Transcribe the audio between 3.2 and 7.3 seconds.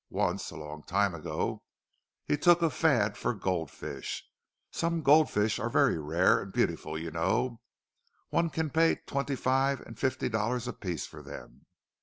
goldfish—some goldfish are very rare and beautiful, you